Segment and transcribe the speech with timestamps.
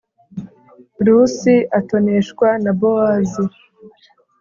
[1.05, 3.43] Rusi atoneshwa na Bowazi